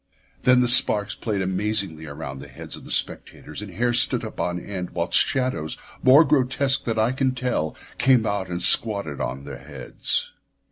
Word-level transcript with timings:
Then 0.45 0.61
the 0.61 0.67
sparks 0.67 1.13
played 1.13 1.43
amazingly 1.43 2.07
around 2.07 2.39
the 2.39 2.47
heads 2.47 2.75
of 2.75 2.85
the 2.85 2.89
spectators, 2.89 3.61
and 3.61 3.71
hair 3.73 3.93
stood 3.93 4.25
up 4.25 4.39
on 4.41 4.59
end 4.59 4.89
whilst 4.95 5.21
shadows 5.23 5.77
more 6.01 6.23
grotesque 6.25 6.85
than 6.85 6.97
I 6.97 7.11
can 7.11 7.35
tell 7.35 7.75
came 7.99 8.25
out 8.25 8.49
and 8.49 8.63
squatted 8.63 9.21
on 9.21 9.43
the 9.43 9.59
heads. 9.59 10.31